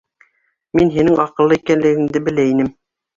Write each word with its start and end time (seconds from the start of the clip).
Мин 0.79 0.87
һинең 0.95 1.19
аҡыллы 1.25 1.59
икәнлегеңде 1.61 2.23
белә 2.31 2.47
инем. 2.55 2.73